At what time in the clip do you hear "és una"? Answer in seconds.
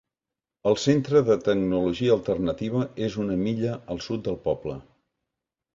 3.09-3.39